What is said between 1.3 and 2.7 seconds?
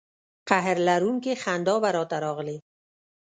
خندا به را ته راغلې.